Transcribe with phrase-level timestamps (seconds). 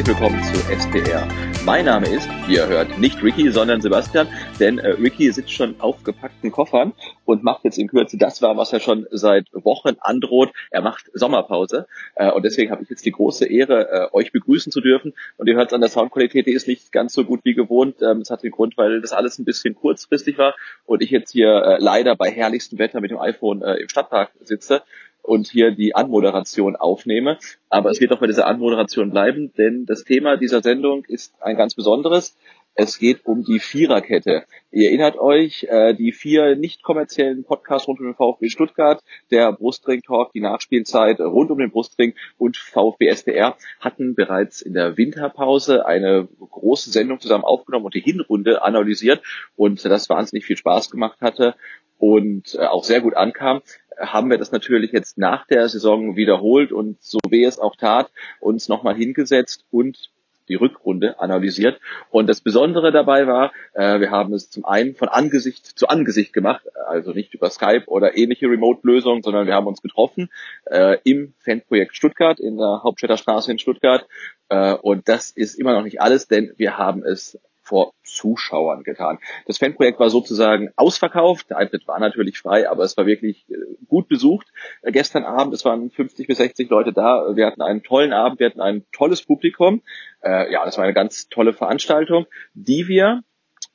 [0.00, 1.28] Herzlich willkommen zu SPR.
[1.66, 5.78] Mein Name ist, wie ihr hört, nicht Ricky, sondern Sebastian, denn äh, Ricky sitzt schon
[5.78, 6.94] auf gepackten Koffern
[7.26, 10.52] und macht jetzt in Kürze das war, was er schon seit Wochen androht.
[10.70, 14.72] Er macht Sommerpause äh, und deswegen habe ich jetzt die große Ehre, äh, euch begrüßen
[14.72, 15.12] zu dürfen.
[15.36, 18.00] Und ihr hört es an der Soundqualität, die ist nicht ganz so gut wie gewohnt.
[18.00, 20.54] Ähm, das hat den Grund, weil das alles ein bisschen kurzfristig war
[20.86, 24.30] und ich jetzt hier äh, leider bei herrlichstem Wetter mit dem iPhone äh, im Stadtpark
[24.40, 24.80] sitze
[25.22, 27.38] und hier die Anmoderation aufnehme.
[27.68, 31.56] Aber es wird auch bei dieser Anmoderation bleiben, denn das Thema dieser Sendung ist ein
[31.56, 32.36] ganz besonderes.
[32.74, 34.44] Es geht um die Viererkette.
[34.70, 39.52] Ihr erinnert euch, äh, die vier nicht kommerziellen Podcasts rund um den VfB Stuttgart, der
[39.52, 44.96] Brustring Talk, die Nachspielzeit rund um den Brustring und VfB SDR hatten bereits in der
[44.96, 49.20] Winterpause eine große Sendung zusammen aufgenommen und die Hinrunde analysiert
[49.56, 51.56] und das wahnsinnig viel Spaß gemacht hatte
[51.98, 53.62] und äh, auch sehr gut ankam
[54.00, 58.10] haben wir das natürlich jetzt nach der Saison wiederholt und so wie es auch tat,
[58.40, 60.10] uns nochmal hingesetzt und
[60.50, 61.80] die Rückrunde analysiert.
[62.10, 66.32] Und das Besondere dabei war, äh, wir haben es zum einen von Angesicht zu Angesicht
[66.32, 70.28] gemacht, also nicht über Skype oder ähnliche Remote-Lösungen, sondern wir haben uns getroffen
[70.66, 74.06] äh, im Fanprojekt Stuttgart, in der Hauptstädter Straße in Stuttgart.
[74.48, 77.38] Äh, und das ist immer noch nicht alles, denn wir haben es
[77.70, 79.20] vor Zuschauern getan.
[79.46, 81.50] Das Fanprojekt war sozusagen ausverkauft.
[81.50, 83.54] Der Eintritt war natürlich frei, aber es war wirklich äh,
[83.86, 84.48] gut besucht.
[84.82, 87.36] Äh, gestern Abend, es waren 50 bis 60 Leute da.
[87.36, 89.82] Wir hatten einen tollen Abend, wir hatten ein tolles Publikum.
[90.20, 93.22] Äh, ja, das war eine ganz tolle Veranstaltung, die wir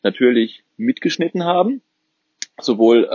[0.03, 1.81] natürlich mitgeschnitten haben.
[2.59, 3.07] Sowohl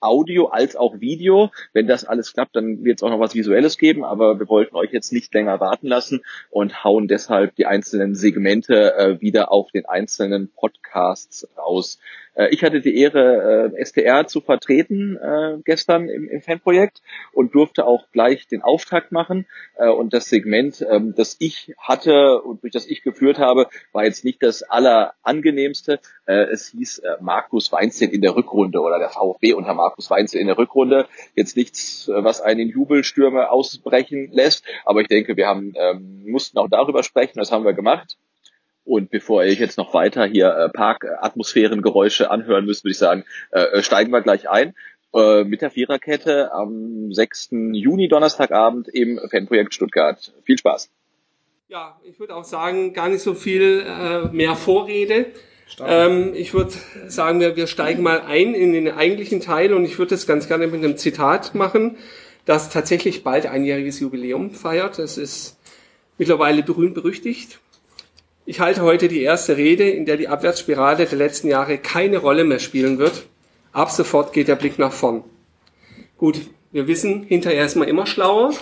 [0.00, 1.50] Audio als auch Video.
[1.72, 4.76] Wenn das alles klappt, dann wird es auch noch was Visuelles geben, aber wir wollten
[4.76, 9.70] euch jetzt nicht länger warten lassen und hauen deshalb die einzelnen Segmente äh, wieder auf
[9.70, 11.98] den einzelnen Podcasts raus.
[12.40, 17.02] Äh, ich hatte die Ehre, äh, STR zu vertreten äh, gestern im, im Fanprojekt
[17.32, 19.46] und durfte auch gleich den Auftakt machen.
[19.76, 24.04] Äh, und das Segment, ähm, das ich hatte und durch das ich geführt habe, war
[24.04, 26.00] jetzt nicht das allerangenehmste.
[26.26, 30.40] Äh, es hieß äh, Markus Weinzel in der Rückrunde oder der VfB unter Markus Weinzel
[30.40, 31.06] in der Rückrunde.
[31.34, 36.58] Jetzt nichts, äh, was einen Jubelstürme ausbrechen lässt, aber ich denke, wir haben ähm, mussten
[36.58, 37.38] auch darüber sprechen.
[37.38, 38.16] Das haben wir gemacht.
[38.84, 43.60] Und bevor ich jetzt noch weiter hier äh, Parkatmosphärengeräusche anhören müsst, würde ich sagen, äh,
[43.60, 44.74] äh, steigen wir gleich ein
[45.14, 47.50] äh, mit der Viererkette am 6.
[47.72, 50.32] Juni, Donnerstagabend im Fanprojekt Stuttgart.
[50.44, 50.90] Viel Spaß.
[51.68, 55.26] Ja, ich würde auch sagen, gar nicht so viel äh, mehr Vorrede.
[55.86, 56.72] Ähm, ich würde
[57.06, 60.48] sagen, wir, wir steigen mal ein in den eigentlichen Teil und ich würde das ganz
[60.48, 61.96] gerne mit einem Zitat machen,
[62.44, 64.98] das tatsächlich bald einjähriges Jubiläum feiert.
[64.98, 65.58] Das ist
[66.18, 67.60] mittlerweile berühmt berüchtigt.
[68.46, 72.44] Ich halte heute die erste Rede, in der die Abwärtsspirale der letzten Jahre keine Rolle
[72.44, 73.26] mehr spielen wird.
[73.72, 75.22] Ab sofort geht der Blick nach vorn.
[76.16, 76.40] Gut,
[76.72, 78.52] wir wissen, hinterher ist man immer schlauer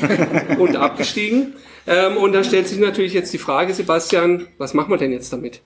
[0.58, 1.54] und abgestiegen.
[1.86, 5.32] Ähm, und da stellt sich natürlich jetzt die Frage, Sebastian, was machen wir denn jetzt
[5.32, 5.60] damit?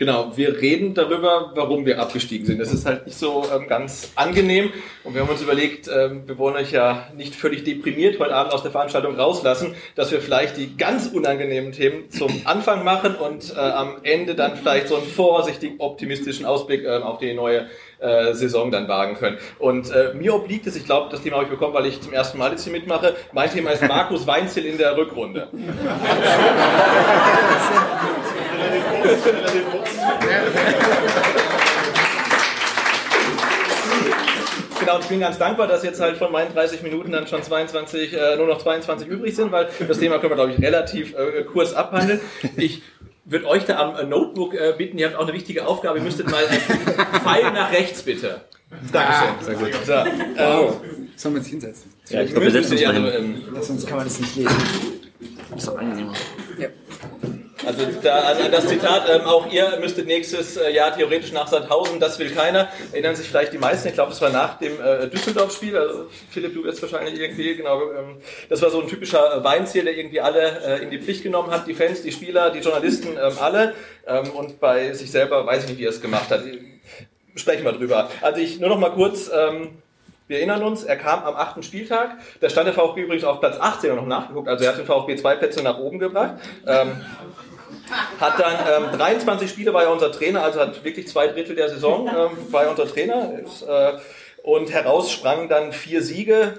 [0.00, 2.58] Genau, wir reden darüber, warum wir abgestiegen sind.
[2.58, 4.72] Das ist halt nicht so ähm, ganz angenehm.
[5.04, 8.54] Und wir haben uns überlegt, ähm, wir wollen euch ja nicht völlig deprimiert heute Abend
[8.54, 13.54] aus der Veranstaltung rauslassen, dass wir vielleicht die ganz unangenehmen Themen zum Anfang machen und
[13.54, 17.66] äh, am Ende dann vielleicht so einen vorsichtig optimistischen Ausblick äh, auf die neue
[17.98, 19.36] äh, Saison dann wagen können.
[19.58, 22.14] Und äh, mir obliegt es, ich glaube, das Thema habe ich bekommen, weil ich zum
[22.14, 23.16] ersten Mal jetzt hier mitmache.
[23.34, 25.48] Mein Thema ist Markus Weinzel in der Rückrunde.
[34.78, 37.42] Genau, und ich bin ganz dankbar, dass jetzt halt von meinen 30 Minuten dann schon
[37.42, 41.14] 22, äh, nur noch 22 übrig sind, weil das Thema können wir, glaube ich, relativ
[41.14, 42.20] äh, kurz abhandeln.
[42.56, 42.82] Ich
[43.26, 46.04] würde euch da am äh, Notebook äh, bitten, ihr habt auch eine wichtige Aufgabe, ihr
[46.04, 46.42] müsstet mal
[47.22, 48.40] Pfeil nach rechts bitte.
[48.90, 49.28] Dankeschön.
[49.42, 49.70] Sehr gut.
[49.84, 51.92] So, ähm, Sollen wir uns hinsetzen?
[52.08, 53.42] Ja, ich glaube, wir setzen uns mal hin.
[53.54, 54.56] ähm, Sonst kann man das nicht lesen.
[55.56, 56.14] Ist doch angenehmer.
[57.70, 62.00] Also da, an das Zitat, ähm, auch ihr müsstet nächstes äh, Jahr theoretisch nach Sandhausen,
[62.00, 62.68] das will keiner.
[62.90, 66.54] Erinnern sich vielleicht die meisten, ich glaube, das war nach dem äh, Düsseldorf-Spiel, also Philipp,
[66.54, 68.16] du wirst wahrscheinlich irgendwie, genau, ähm,
[68.48, 71.68] das war so ein typischer Weinziel, der irgendwie alle äh, in die Pflicht genommen hat,
[71.68, 73.74] die Fans, die Spieler, die Journalisten, ähm, alle.
[74.06, 76.42] Ähm, und bei sich selber weiß ich nicht, wie er es gemacht hat.
[77.36, 78.10] Sprechen wir drüber.
[78.20, 79.30] Also ich nur noch mal kurz...
[79.32, 79.78] Ähm,
[80.30, 82.18] wir erinnern uns, er kam am achten Spieltag.
[82.40, 84.46] Da stand der VfB übrigens auf Platz 18 und noch nachgeguckt.
[84.46, 86.34] Also er hat den VfB zwei Plätze nach oben gebracht.
[86.68, 86.92] Ähm,
[88.20, 91.68] hat dann ähm, 23 Spiele war er unser Trainer, also hat wirklich zwei Drittel der
[91.68, 93.38] Saison ähm, war er unser Trainer.
[93.44, 93.92] Ist, äh,
[94.42, 96.54] und heraus sprangen dann vier Siege,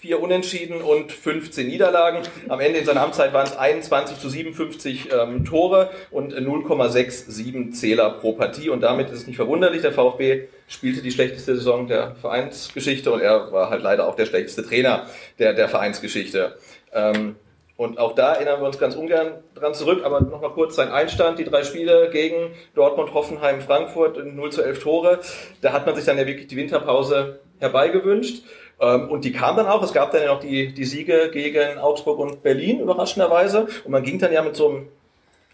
[0.00, 2.22] vier Unentschieden und 15 Niederlagen.
[2.48, 8.10] Am Ende in seiner Amtszeit waren es 21 zu 57 ähm, Tore und 0,67 Zähler
[8.10, 8.68] pro Partie.
[8.68, 13.20] Und damit ist es nicht verwunderlich, der VfB spielte die schlechteste Saison der Vereinsgeschichte und
[13.20, 15.06] er war halt leider auch der schlechteste Trainer
[15.38, 16.58] der, der Vereinsgeschichte.
[16.92, 17.36] Ähm,
[17.76, 21.40] und auch da erinnern wir uns ganz ungern dran zurück, aber nochmal kurz sein Einstand,
[21.40, 25.20] die drei Spiele gegen Dortmund, Hoffenheim, Frankfurt in 0 zu 11 Tore.
[25.60, 28.44] Da hat man sich dann ja wirklich die Winterpause herbeigewünscht.
[28.80, 29.82] Ähm, Und die kam dann auch.
[29.82, 33.66] Es gab dann ja noch die, die Siege gegen Augsburg und Berlin, überraschenderweise.
[33.84, 34.88] Und man ging dann ja mit so einem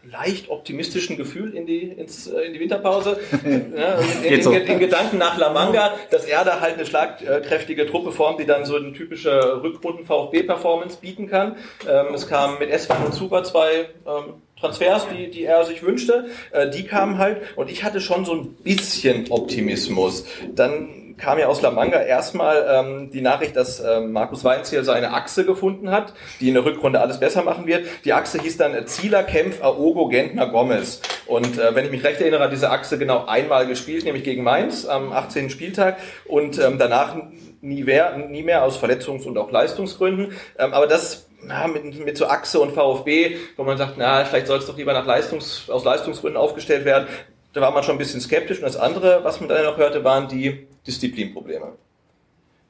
[0.09, 3.19] leicht optimistischen Gefühl in die, ins, äh, in die Winterpause.
[3.51, 4.53] Ja, in, in, so.
[4.53, 8.65] in, Gedanken nach La Manga, dass er da halt eine schlagkräftige Truppe formt, die dann
[8.65, 11.57] so eine typische Rückrunden-VfB-Performance bieten kann.
[11.89, 16.27] Ähm, es kam mit Eswan und Zuba zwei ähm, Transfers, die, die er sich wünschte.
[16.53, 20.25] Äh, die kamen halt und ich hatte schon so ein bisschen Optimismus.
[20.55, 25.13] Dann kam ja aus La Manga erstmal ähm, die Nachricht, dass ähm, Markus Weinziel seine
[25.13, 27.87] Achse gefunden hat, die in der Rückrunde alles besser machen wird.
[28.05, 31.03] Die Achse hieß dann Zieler, Kempf, Aogo, Gentner, Gomez.
[31.27, 34.43] Und äh, wenn ich mich recht erinnere, hat diese Achse genau einmal gespielt, nämlich gegen
[34.43, 35.51] Mainz am 18.
[35.51, 37.17] Spieltag und ähm, danach
[37.61, 40.33] nie mehr, nie mehr aus Verletzungs- und auch Leistungsgründen.
[40.59, 44.47] Ähm, aber das na, mit, mit so Achse und VfB, wo man sagt, na, vielleicht
[44.47, 47.09] soll es doch lieber nach Leistungs, aus Leistungsgründen aufgestellt werden.
[47.53, 48.59] Da war man schon ein bisschen skeptisch.
[48.59, 51.73] Und das andere, was man dann noch hörte, waren die Disziplinprobleme.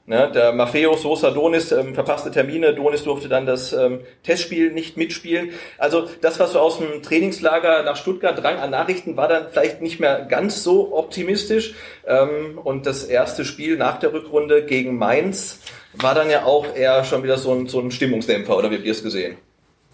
[0.06, 4.96] Ne, der Maffeo Sosa Donis ähm, verpasste Termine, Donis durfte dann das ähm, Testspiel nicht
[4.96, 5.50] mitspielen.
[5.78, 9.82] Also das, was so aus dem Trainingslager nach Stuttgart drang an Nachrichten, war dann vielleicht
[9.82, 11.74] nicht mehr ganz so optimistisch.
[12.08, 15.60] Ähm, und das erste Spiel nach der Rückrunde gegen Mainz
[15.92, 18.86] war dann ja auch eher schon wieder so ein, so ein Stimmungsdämpfer, oder wie habt
[18.86, 19.36] ihr es gesehen?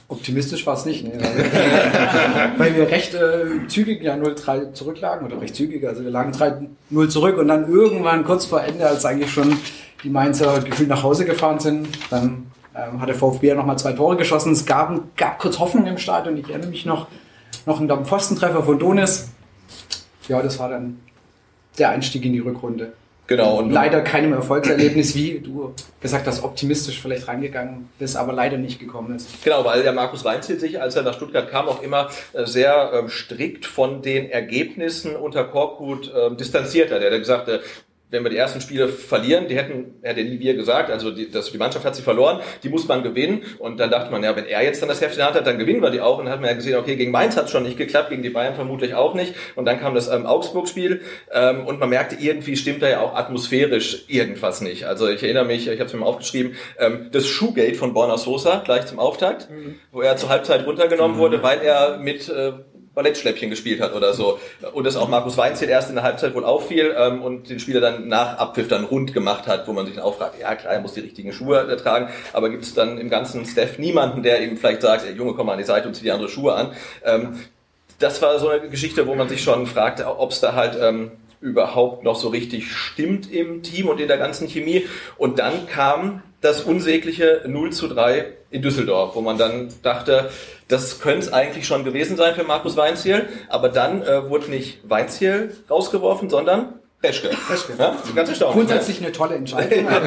[0.08, 1.19] Optimistisch war es nicht, ne?
[2.58, 7.08] weil wir recht äh, zügig ja 0-3 zurücklagen oder recht zügig, also wir lagen 3-0
[7.08, 9.58] zurück und dann irgendwann kurz vor Ende, als eigentlich schon
[10.05, 13.94] die Mainzer gefühlt nach Hause gefahren sind, dann ähm, hat der VfB ja nochmal zwei
[13.94, 14.53] Tore geschossen.
[14.53, 17.09] Es gab, gab kurz Hoffnung im Stadion, ich erinnere mich noch,
[17.64, 19.31] noch einen Pfostentreffer von Donis.
[20.29, 21.00] Ja, das war dann
[21.79, 22.93] der Einstieg in die Rückrunde.
[23.26, 23.58] Genau.
[23.58, 28.78] Und Leider keinem Erfolgserlebnis, wie du gesagt hast, optimistisch vielleicht reingegangen bist, aber leider nicht
[28.78, 29.43] gekommen ist.
[29.43, 32.93] Genau, weil der Markus Weinziel sich, als er nach Stuttgart kam, auch immer äh, sehr
[32.94, 37.02] ähm, strikt von den Ergebnissen unter Korkut ähm, distanziert hat.
[37.02, 37.58] Er hat gesagt, äh,
[38.16, 41.58] wenn wir die ersten Spiele verlieren, die hätten, hätte wir gesagt, also die, das, die
[41.58, 43.42] Mannschaft hat sie verloren, die muss man gewinnen.
[43.58, 45.46] Und dann dachte man, ja, wenn er jetzt dann das Heft in der Hand hat,
[45.46, 46.18] dann gewinnen wir die auch.
[46.18, 48.22] Und dann hat man ja gesehen, okay, gegen Mainz hat es schon nicht geklappt, gegen
[48.22, 49.34] die Bayern vermutlich auch nicht.
[49.54, 51.02] Und dann kam das ähm, Augsburg-Spiel
[51.32, 54.84] ähm, und man merkte, irgendwie stimmt da ja auch atmosphärisch irgendwas nicht.
[54.84, 58.16] Also ich erinnere mich, ich habe es mir mal aufgeschrieben, ähm, das Shoegate von Borna
[58.16, 59.49] Sosa gleich zum Auftakt,
[59.92, 62.52] wo er zur Halbzeit runtergenommen wurde, weil er mit äh,
[62.97, 64.41] Ballettschläppchen gespielt hat oder so.
[64.73, 67.81] Und dass auch Markus Weinziel erst in der Halbzeit wohl auffiel ähm, und den Spieler
[67.81, 70.73] dann nach Abpfiff dann rund gemacht hat, wo man sich dann auch fragt, ja klar,
[70.73, 74.43] er muss die richtigen Schuhe tragen, aber gibt es dann im ganzen Staff niemanden, der
[74.43, 76.55] ihm vielleicht sagt, ey, Junge, komm mal an die Seite und zieh die andere Schuhe
[76.55, 76.73] an.
[77.05, 77.38] Ähm,
[77.99, 81.12] das war so eine Geschichte, wo man sich schon fragte, ob es da halt ähm,
[81.43, 84.87] überhaupt noch so richtig stimmt im Team und in der ganzen Chemie.
[85.19, 90.31] Und dann kam das unsägliche 0 zu 3 in Düsseldorf, wo man dann dachte,
[90.68, 94.78] das könnte es eigentlich schon gewesen sein für Markus Weinziel, aber dann äh, wurde nicht
[94.88, 97.30] Weinziel rausgeworfen, sondern Reschke.
[97.50, 97.75] Reschke.
[97.78, 98.56] Ja, ganz erstaunlich.
[98.56, 100.00] Grundsätzlich eine tolle Entscheidung, aber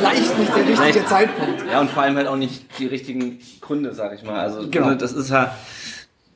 [0.00, 1.64] vielleicht nicht der richtige Vielleicht- Zeitpunkt.
[1.72, 4.38] Ja, und vor allem halt auch nicht die richtigen Gründe, sag ich mal.
[4.40, 4.88] Also Genau.
[4.90, 5.54] ne, das ist ja,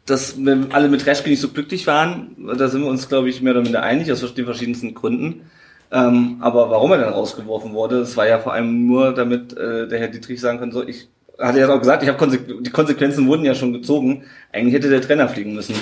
[0.07, 3.43] dass wir alle mit Reschke nicht so glücklich waren, da sind wir uns, glaube ich,
[3.43, 5.51] mehr oder minder einig, aus den verschiedensten Gründen.
[5.91, 9.87] Ähm, aber warum er dann rausgeworfen wurde, das war ja vor allem nur, damit äh,
[9.89, 11.09] der Herr Dietrich sagen kann, so, ich
[11.39, 14.25] hatte ja auch gesagt, ich habe Konse die Konsequenzen wurden ja schon gezogen.
[14.53, 15.75] Eigentlich hätte der Trainer fliegen müssen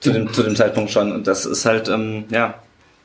[0.00, 1.12] zu dem zu dem Zeitpunkt schon.
[1.12, 2.54] Und das ist halt ähm, ja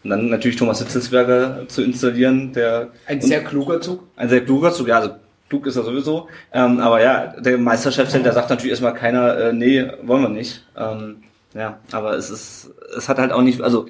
[0.04, 4.04] und dann natürlich Thomas Hitzelsberger zu installieren, der Ein sehr kluger Zug.
[4.18, 5.16] ein sehr kluger Zug, ja, also
[5.48, 6.28] klug ist er sowieso.
[6.52, 10.66] Ähm, aber ja, der Meisterschaftsheld, der sagt natürlich erstmal keiner, äh, nee, wollen wir nicht.
[10.78, 13.86] Ähm, ja, aber es ist, es hat halt auch nicht, also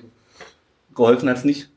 [0.93, 1.69] geholfen hat's nicht.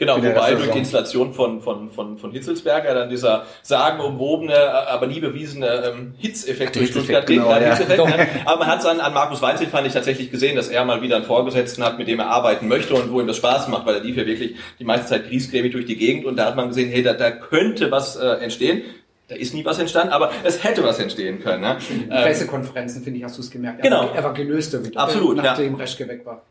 [0.00, 0.78] Genau, wobei durch die.
[0.78, 4.56] Installation von, von, von, von Hitzelsberger dann dieser sagenumwobene,
[4.88, 7.76] aber nie bewiesene ähm, Hitzeffekt durch Stuttgart genau, Ja, ja.
[7.76, 8.26] Hitzeffekt, ne?
[8.46, 11.02] Aber man hat es an, an Markus Weinzel, fand ich tatsächlich gesehen, dass er mal
[11.02, 13.84] wieder einen Vorgesetzten hat, mit dem er arbeiten möchte und wo ihm das Spaß macht,
[13.84, 16.56] weil er lief ja wirklich die meiste Zeit griesgrämig durch die Gegend und da hat
[16.56, 18.80] man gesehen, hey, da, da könnte was äh, entstehen.
[19.28, 21.60] Da ist nie was entstanden, aber es hätte was entstehen können.
[21.60, 21.76] Ne?
[21.90, 23.82] In Ähm, Pressekonferenzen, finde ich, hast du es gemerkt.
[23.82, 24.04] Genau.
[24.04, 24.98] Er war, er war gelöster wieder.
[24.98, 25.42] Absolut, ja.
[25.42, 26.42] Nachdem Reschke weg war.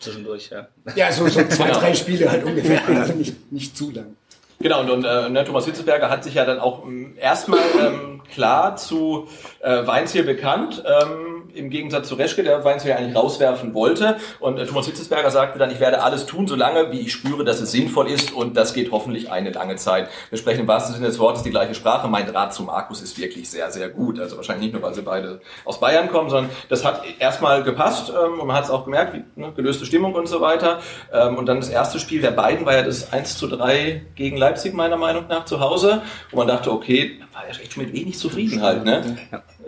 [0.00, 0.68] Zwischendurch, ja.
[0.94, 1.78] Ja, so, so zwei, Genau.
[1.80, 2.80] drei Spiele halt ungefähr.
[2.88, 4.16] Also nicht, nicht zu lang.
[4.60, 8.22] Genau, und, und äh, ne, Thomas Hitzelsberger hat sich ja dann auch ähm, erstmal ähm,
[8.32, 9.28] klar zu
[9.60, 14.16] äh, Weinziel bekannt, ähm, im Gegensatz zu Reschke, der Weinziel ja eigentlich rauswerfen wollte.
[14.40, 17.60] Und äh, Thomas Hitzelsberger sagte dann, ich werde alles tun, solange wie ich spüre, dass
[17.60, 20.08] es sinnvoll ist und das geht hoffentlich eine lange Zeit.
[20.30, 22.08] Wir sprechen im wahrsten Sinne des Wortes die gleiche Sprache.
[22.08, 24.18] Mein Draht zu Markus ist wirklich sehr, sehr gut.
[24.20, 28.10] Also wahrscheinlich nicht nur, weil sie beide aus Bayern kommen, sondern das hat erstmal gepasst
[28.10, 30.80] ähm, und man hat es auch gemerkt, wie, ne, gelöste Stimmung und so weiter.
[31.12, 34.36] Ähm, und dann das erste Spiel der beiden war ja das 1 zu 3 gegen
[34.36, 36.02] Leipzig, meiner Meinung nach, zu Hause.
[36.30, 38.84] Und man dachte, okay, war ja echt schon mit wenig zufrieden halt.
[38.84, 39.16] Ne?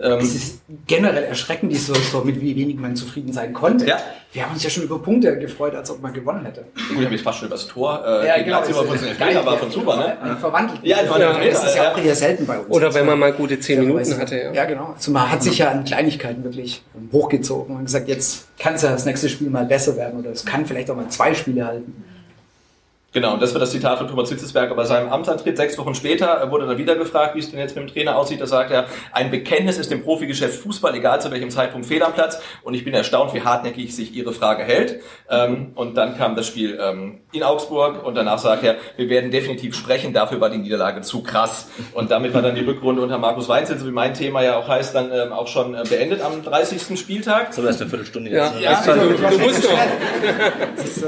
[0.01, 3.85] Ähm, Es ist generell erschreckend, so, so mit wie wenig man zufrieden sein konnte.
[3.85, 3.97] Ja.
[4.33, 6.61] Wir haben uns ja schon über Punkte gefreut, als ob man gewonnen hätte.
[6.61, 9.45] gut, ich habe mich fast schon über das Tor äh, gegen Leipzig, aber von Elfmeter
[9.45, 10.21] war von super, ne?
[10.21, 10.79] Ein verwandelt.
[10.83, 12.69] Ja, ja, verwandelter das ist ja auch eher selten bei uns.
[12.69, 14.21] Oder wenn man mal gute zehn Minuten Fairerweise.
[14.21, 14.35] hatte.
[14.37, 14.53] Ja.
[14.53, 14.93] Ja, genau.
[14.95, 16.81] Also man hat sich ja an Kleinigkeiten wirklich
[17.11, 20.45] hochgezogen und gesagt, jetzt kann es ja das nächste Spiel mal besser werden oder es
[20.45, 22.03] kann vielleicht auch mal zwei Spiele halten.
[23.13, 25.57] Genau, und das war das Zitat von Thomas Hitzelsberger bei seinem Amtsantritt.
[25.57, 28.39] Sechs Wochen später wurde dann wieder gefragt, wie es denn jetzt mit dem Trainer aussieht.
[28.39, 32.13] Da sagt er, ein Bekenntnis ist dem Profigeschäft Fußball, egal zu welchem Zeitpunkt, fehl am
[32.13, 32.39] Platz.
[32.63, 35.01] Und ich bin erstaunt, wie hartnäckig sich Ihre Frage hält.
[35.29, 39.29] Ähm, und dann kam das Spiel ähm, in Augsburg und danach sagt er, wir werden
[39.29, 41.67] definitiv sprechen, dafür war die Niederlage zu krass.
[41.93, 44.69] Und damit war dann die Rückrunde unter Markus Weinzel, so wie mein Thema ja auch
[44.69, 46.97] heißt, dann ähm, auch schon äh, beendet am 30.
[46.97, 47.47] Spieltag.
[47.47, 48.53] Das ist eine Viertelstunde Ja.
[48.57, 48.87] jetzt.
[48.87, 49.71] Ja, du, du musst doch.
[50.77, 51.07] Das ist, äh,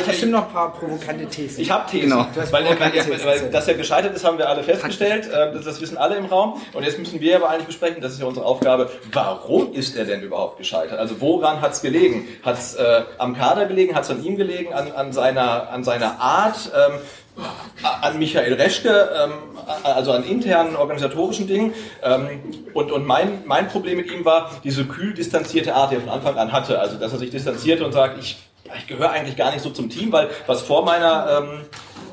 [0.00, 1.60] ich- bestimmt noch ein paar provokante Thesen.
[1.60, 2.10] Ich habe Thesen.
[2.10, 2.26] Genau.
[2.34, 5.28] Weil, provokante weil, Thesen, weil dass er gescheitert ist, haben wir alle festgestellt.
[5.34, 6.60] Ähm, Das, das wissen alle im Raum.
[6.72, 10.04] Und jetzt müssen wir aber eigentlich besprechen, das ist ja unsere Aufgabe, warum ist er
[10.04, 10.98] denn überhaupt gescheitert?
[10.98, 12.28] Also woran hat es gelegen?
[12.42, 13.94] Hat es äh, am Kader gelegen?
[13.94, 14.72] Hat es an ihm gelegen?
[14.72, 16.70] An, an, seiner, an seiner Art?
[16.74, 16.98] Ähm,
[18.02, 19.32] an Michael Reschke, ähm,
[19.84, 21.72] also an internen organisatorischen Dingen.
[22.02, 22.40] Ähm,
[22.74, 26.10] und und mein, mein Problem mit ihm war diese kühl distanzierte Art, die er von
[26.10, 26.80] Anfang an hatte.
[26.80, 28.38] Also dass er sich distanzierte und sagt, ich,
[28.76, 31.60] ich gehöre eigentlich gar nicht so zum Team, weil was vor meiner ähm,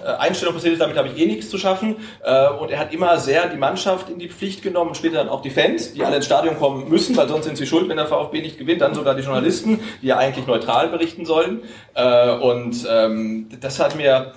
[0.03, 1.97] äh, Einstellung passiert ist, damit habe ich eh nichts zu schaffen.
[2.23, 5.41] Äh, Und er hat immer sehr die Mannschaft in die Pflicht genommen, später dann auch
[5.41, 8.07] die Fans, die alle ins Stadion kommen müssen, weil sonst sind sie schuld, wenn der
[8.07, 8.81] VfB nicht gewinnt.
[8.81, 11.63] Dann sogar die Journalisten, die ja eigentlich neutral berichten sollen.
[11.95, 14.33] Äh, Und ähm, das hat mir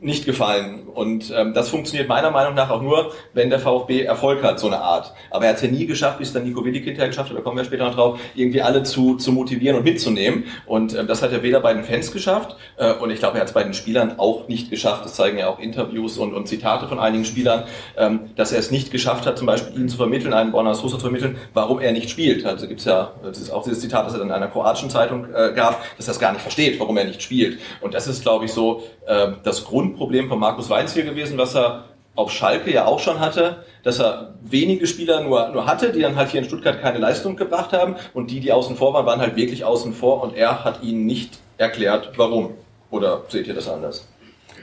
[0.00, 0.82] nicht gefallen.
[0.88, 4.66] Und ähm, das funktioniert meiner Meinung nach auch nur, wenn der VfB Erfolg hat, so
[4.66, 5.12] eine Art.
[5.30, 7.38] Aber er hat es ja nie geschafft, wie es dann Nico Willig hinterher geschafft hat,
[7.38, 10.44] da kommen wir später noch drauf, irgendwie alle zu, zu motivieren und mitzunehmen.
[10.66, 13.42] Und ähm, das hat er weder bei den Fans geschafft äh, und ich glaube, er
[13.42, 15.04] hat es bei den Spielern auch nicht geschafft.
[15.04, 17.64] Das zeigen ja auch Interviews und, und Zitate von einigen Spielern,
[17.96, 20.96] ähm, dass er es nicht geschafft hat, zum Beispiel ihnen zu vermitteln, einen Borna Sosa
[20.96, 22.44] zu vermitteln, warum er nicht spielt.
[22.44, 25.26] Also gibt's ja, das ist auch dieses Zitat, das er dann in einer kroatischen Zeitung
[25.32, 27.58] äh, gab, dass er es gar nicht versteht, warum er nicht spielt.
[27.80, 31.84] Und das ist, glaube ich, so äh, das Grundproblem von Markus Weinziel gewesen, was er
[32.14, 36.16] auf Schalke ja auch schon hatte, dass er wenige Spieler nur, nur hatte, die dann
[36.16, 39.20] halt hier in Stuttgart keine Leistung gebracht haben und die, die außen vor waren, waren
[39.20, 42.54] halt wirklich außen vor und er hat ihnen nicht erklärt, warum.
[42.90, 44.06] Oder seht ihr das anders?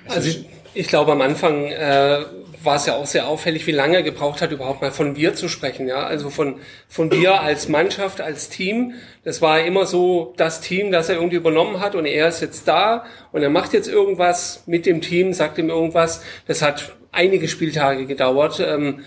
[0.07, 0.39] Also
[0.73, 2.19] ich glaube, am Anfang äh,
[2.63, 5.33] war es ja auch sehr auffällig, wie lange er gebraucht hat, überhaupt mal von wir
[5.33, 5.87] zu sprechen.
[5.87, 6.55] Ja, also von
[6.87, 8.93] von wir als Mannschaft, als Team.
[9.23, 12.67] Das war immer so das Team, das er irgendwie übernommen hat und er ist jetzt
[12.67, 16.23] da und er macht jetzt irgendwas mit dem Team, sagt ihm irgendwas.
[16.47, 18.59] Das hat einige Spieltage gedauert.
[18.59, 19.01] Ähm,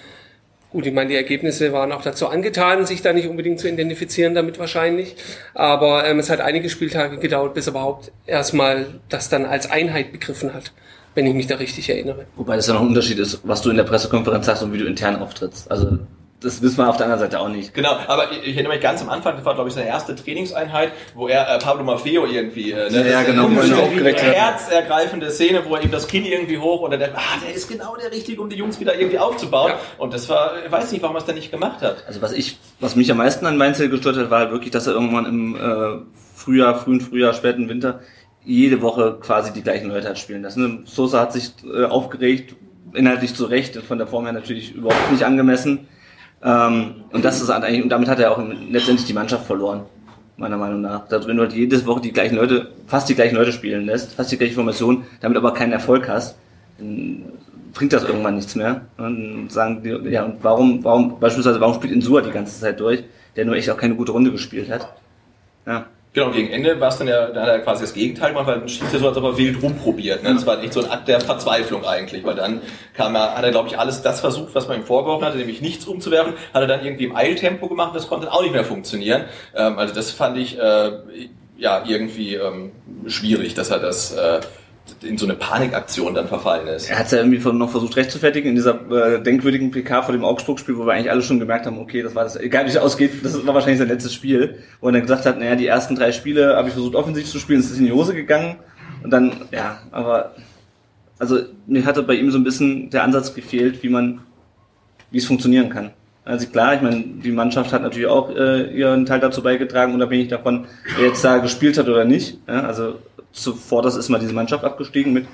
[0.75, 4.35] Gut, ich meine, die Ergebnisse waren auch dazu angetan, sich da nicht unbedingt zu identifizieren
[4.35, 5.15] damit wahrscheinlich.
[5.55, 10.11] Aber ähm, es hat einige Spieltage gedauert, bis er überhaupt erstmal das dann als Einheit
[10.11, 10.73] begriffen hat,
[11.15, 12.27] wenn ich mich da richtig erinnere.
[12.37, 14.79] Wobei das ja noch ein Unterschied ist, was du in der Pressekonferenz sagst und wie
[14.79, 15.71] du intern auftrittst.
[15.71, 15.99] Also
[16.45, 17.73] das wissen wir auf der anderen Seite auch nicht.
[17.73, 20.15] Genau, aber ich, ich erinnere mich ganz am Anfang, das war glaube ich seine erste
[20.15, 23.83] Trainingseinheit, wo er äh, Pablo Maffeo irgendwie, äh, ne, Ja, ja, das ist genau, er
[23.83, 27.41] aufgeregt eine herzergreifende Szene, wo er ihm das Kinn irgendwie hoch und er denkt, ah,
[27.45, 29.71] der ist genau der Richtige, um die Jungs wieder irgendwie aufzubauen.
[29.71, 29.79] Ja.
[29.97, 32.05] Und das war, ich weiß nicht, warum er es dann nicht gemacht hat.
[32.07, 34.87] Also was ich, was mich am meisten an Mainzel gestört hat, war halt wirklich, dass
[34.87, 36.03] er irgendwann im äh,
[36.35, 38.01] Frühjahr, frühen Frühjahr, späten Winter
[38.45, 40.83] jede Woche quasi die gleichen Leute hat spielen lassen.
[40.87, 42.55] Sosa hat sich äh, aufgeregt,
[42.93, 45.89] inhaltlich zu Recht, von der Form her natürlich überhaupt nicht angemessen.
[46.43, 49.83] Ähm, und das ist eigentlich, und damit hat er auch letztendlich die Mannschaft verloren,
[50.37, 51.11] meiner Meinung nach.
[51.11, 54.13] Also wenn du halt jede Woche die gleichen Leute, fast die gleichen Leute spielen lässt,
[54.13, 56.37] fast die gleiche Formation, damit aber keinen Erfolg hast,
[56.79, 57.23] dann
[57.73, 58.83] bringt das irgendwann nichts mehr.
[58.99, 63.05] Und sagen die, ja, und warum, warum, beispielsweise, warum spielt Insua die ganze Zeit durch,
[63.37, 64.89] der nur echt auch keine gute Runde gespielt hat?
[65.67, 65.87] Ja.
[66.15, 68.61] Genau, gegen Ende war es dann ja, da hat er quasi das Gegenteil gemacht, weil
[68.61, 70.23] dann schießt er so, als ob er wild rumprobiert.
[70.23, 70.33] Ne?
[70.33, 72.63] Das war echt so ein Akt der Verzweiflung eigentlich, weil dann
[72.95, 75.61] kam er, hat er, glaube ich, alles das versucht, was man ihm vorgeworfen hatte, nämlich
[75.61, 78.65] nichts umzuwerfen, hat er dann irgendwie im Eiltempo gemacht, das konnte dann auch nicht mehr
[78.65, 79.25] funktionieren.
[79.57, 80.93] Ähm, also das fand ich äh,
[81.57, 82.71] ja irgendwie ähm,
[83.09, 84.41] schwierig, dass er das äh,
[85.03, 86.91] in so eine Panikaktion dann verfallen ist.
[86.91, 90.25] Er hat es ja irgendwie noch versucht rechtfertigen in dieser äh, denkwürdigen PK vor dem
[90.25, 92.77] Augsburg-Spiel, wo wir eigentlich alle schon gemerkt haben, okay, das war das, egal wie es
[92.77, 95.95] ausgeht, das war wahrscheinlich sein letztes Spiel, wo er dann gesagt hat, naja, die ersten
[95.95, 98.57] drei Spiele habe ich versucht offensiv zu spielen, es ist in die Hose gegangen
[99.03, 100.35] und dann, ja, aber
[101.19, 104.21] also mir hatte bei ihm so ein bisschen der Ansatz gefehlt, wie man,
[105.11, 105.91] wie es funktionieren kann.
[106.25, 110.29] Also klar, ich meine, die Mannschaft hat natürlich auch äh, ihren Teil dazu beigetragen, unabhängig
[110.29, 112.39] davon, wer jetzt da gespielt hat oder nicht.
[112.49, 112.97] Ja, also
[113.35, 115.27] zuvor das ist mal diese Mannschaft abgestiegen mit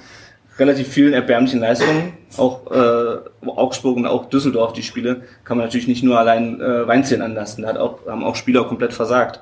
[0.58, 2.14] relativ vielen erbärmlichen Leistungen.
[2.36, 6.86] Auch äh, Augsburg und auch Düsseldorf, die Spiele, kann man natürlich nicht nur allein äh,
[6.86, 7.62] Weinzählen anlassen.
[7.62, 9.40] Da hat auch, haben auch Spieler komplett versagt.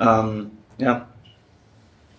[0.00, 1.06] Ähm, ja,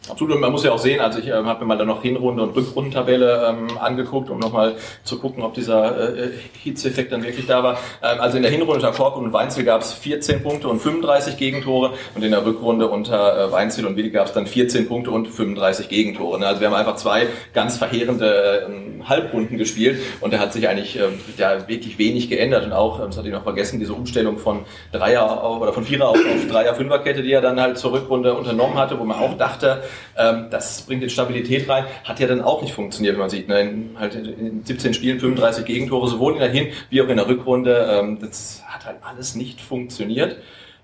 [0.10, 2.44] Und man muss ja auch sehen, also ich äh, habe mir mal dann noch Hinrunde
[2.44, 6.32] und Rückrundentabelle ähm, angeguckt, um nochmal zu gucken, ob dieser äh,
[6.64, 7.78] Hitzeffekt dann wirklich da war.
[8.04, 11.38] Ähm, also in der Hinrunde unter Korkut und Weinzel gab es 14 Punkte und 35
[11.38, 15.12] Gegentore und in der Rückrunde unter äh, Weinzel und Willi gab es dann 14 Punkte
[15.12, 16.40] und 35 Gegentore.
[16.40, 16.48] Ne?
[16.48, 21.00] Also wir haben einfach zwei ganz verheerende äh, Halbrunden gespielt und da hat sich eigentlich
[21.00, 21.04] äh,
[21.38, 24.66] ja, wirklich wenig geändert und auch, ähm, das hatte ich noch vergessen, diese Umstellung von
[24.92, 28.78] Dreier auf, oder von Vierer auf, auf Dreier-Fünfer-Kette, die er dann halt zur Rückrunde unternommen
[28.78, 29.84] hatte, wo man auch dachte,
[30.18, 31.86] ähm, das bringt jetzt Stabilität rein.
[32.04, 33.48] Hat ja dann auch nicht funktioniert, wie man sieht.
[33.48, 33.62] Ne?
[33.62, 37.28] In, halt in 17 Spielen 35 Gegentore, sowohl in der Hin- wie auch in der
[37.28, 37.88] Rückrunde.
[37.92, 40.38] Ähm, das hat halt alles nicht funktioniert.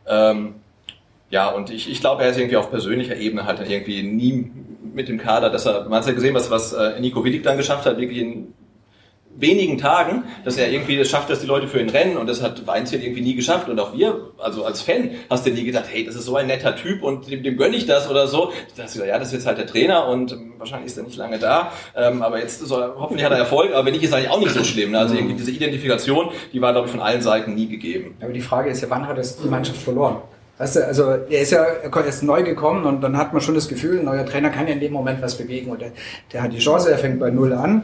[0.07, 0.55] Ähm,
[1.29, 4.51] ja, und ich, ich glaube, er ist irgendwie auf persönlicher Ebene halt irgendwie nie
[4.93, 7.55] mit dem Kader, dass er, man hat ja gesehen, was, was äh, Nico Willig dann
[7.57, 8.53] geschafft hat, wirklich in
[9.35, 12.41] wenigen Tagen, dass er irgendwie das schafft, dass die Leute für ihn rennen und das
[12.41, 15.85] hat Weinzel irgendwie nie geschafft und auch wir, also als Fan, hast du nie gedacht,
[15.89, 18.51] hey, das ist so ein netter Typ und dem, dem gönne ich das oder so.
[18.67, 21.17] Ich dachte, ja, das ist jetzt halt der Trainer und ähm, wahrscheinlich ist er nicht
[21.17, 24.29] lange da, ähm, aber jetzt soll, hoffentlich hat er Erfolg, aber wenn nicht, ist eigentlich
[24.29, 24.91] auch nicht so schlimm.
[24.91, 24.99] Ne?
[24.99, 28.15] Also irgendwie diese Identifikation, die war, glaube ich, von allen Seiten nie gegeben.
[28.21, 30.17] Aber die Frage ist ja, wann hat es die Mannschaft verloren?
[30.57, 33.55] Weißt du, also er ist ja er ist neu gekommen und dann hat man schon
[33.55, 35.91] das Gefühl, ein neuer Trainer kann ja in dem Moment was bewegen und der,
[36.31, 37.83] der hat die Chance, er fängt bei Null an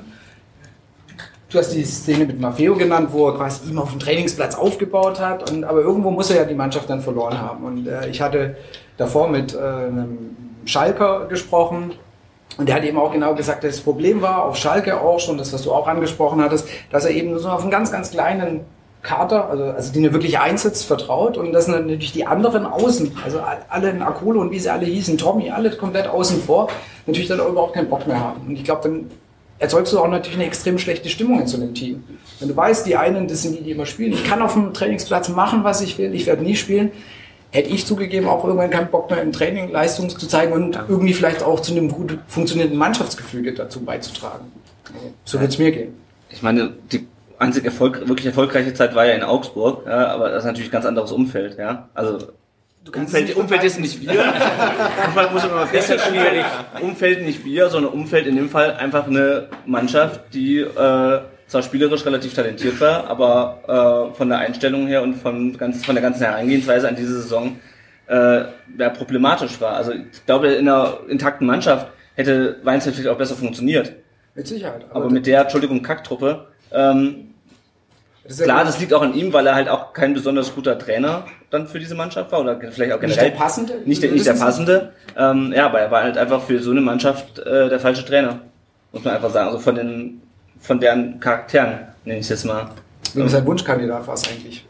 [1.50, 5.22] Du hast die Szene mit Maffeo genannt, wo er quasi ihm auf dem Trainingsplatz aufgebaut
[5.22, 5.50] hat.
[5.50, 7.64] Und, aber irgendwo muss er ja die Mannschaft dann verloren haben.
[7.64, 8.58] Und äh, ich hatte
[8.98, 11.94] davor mit äh, einem Schalker gesprochen.
[12.58, 15.54] Und der hat eben auch genau gesagt, das Problem war auf Schalke auch schon, das,
[15.54, 18.62] was du auch angesprochen hattest, dass er eben so auf einen ganz, ganz kleinen
[19.02, 23.40] Kater, also, also die er wirklich einsetzt, vertraut und dass natürlich die anderen außen, also
[23.70, 26.68] alle in Akolo und wie sie alle hießen, Tommy, alle komplett außen vor,
[27.06, 28.42] natürlich dann auch überhaupt keinen Bock mehr haben.
[28.48, 29.10] Und ich glaube, dann
[29.60, 32.04] erzeugst du auch natürlich eine extrem schlechte Stimmung in so einem Team.
[32.40, 34.74] Wenn du weißt, die einen, das sind die, die immer spielen, ich kann auf dem
[34.74, 36.92] Trainingsplatz machen, was ich will, ich werde nie spielen,
[37.52, 41.14] hätte ich zugegeben auch irgendwann keinen Bock mehr im Training Leistung zu zeigen und irgendwie
[41.14, 44.52] vielleicht auch zu einem gut funktionierenden Mannschaftsgefüge dazu beizutragen.
[45.26, 45.94] So wird es mir gehen.
[46.30, 47.08] Ich meine, die
[47.40, 50.74] einzig Erfolg, wirklich erfolgreiche Zeit war ja in Augsburg, ja, aber das ist natürlich ein
[50.74, 51.90] ganz anderes Umfeld, ja.
[51.94, 52.20] Also
[52.96, 54.12] Umfeld, Umfeld ist nicht wir.
[55.06, 56.46] Umfeld muss man feststellen,
[56.82, 62.06] Umfeld, nicht wir, sondern Umfeld in dem Fall einfach eine Mannschaft, die äh, zwar spielerisch
[62.06, 66.24] relativ talentiert war, aber äh, von der Einstellung her und von, ganz, von der ganzen
[66.24, 67.58] Herangehensweise an diese Saison
[68.08, 68.44] äh,
[68.78, 69.74] ja, problematisch war.
[69.74, 73.94] Also ich glaube, in einer intakten Mannschaft hätte Weinzel vielleicht auch besser funktioniert.
[74.36, 74.86] Mit Sicherheit.
[74.90, 77.34] Aber, aber mit der, Entschuldigung, Kacktruppe, ähm,
[78.28, 81.26] das Klar, das liegt auch an ihm, weil er halt auch kein besonders guter Trainer
[81.50, 83.08] dann für diese Mannschaft war oder vielleicht auch generell.
[83.08, 83.74] Nicht der passende?
[83.86, 84.92] Nicht der, nicht der passende.
[85.18, 88.40] Ähm, ja, aber er war halt einfach für so eine Mannschaft äh, der falsche Trainer.
[88.92, 89.48] Muss man einfach sagen.
[89.48, 90.22] Also von den,
[90.60, 92.70] von deren Charakteren, nenne ich es jetzt mal.
[93.14, 94.66] Wem ist sein Wunschkandidat war es eigentlich?